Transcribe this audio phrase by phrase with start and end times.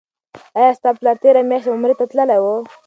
[0.57, 2.45] آیا ستا پلار تیره میاشت عمرې ته تللی و؟